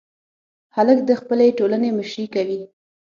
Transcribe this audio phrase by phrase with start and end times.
[0.75, 2.61] هلک د خپلې ټولنې مشري کوي.